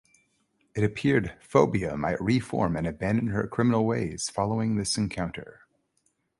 [0.73, 5.67] It appeared Phobia might reform and abandon her criminal ways following this encounter.